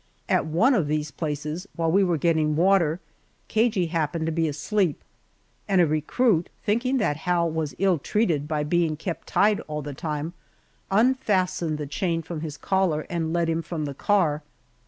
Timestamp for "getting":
2.17-2.55